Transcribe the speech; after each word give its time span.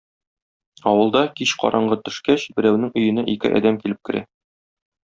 Авылда, 0.91 1.21
кич 1.41 1.51
караңгы 1.65 1.99
төшкәч, 2.09 2.49
берәүнең 2.57 2.93
өенә 3.05 3.29
ике 3.37 3.55
әдәм 3.61 3.81
килеп 3.85 4.05
керә 4.11 4.29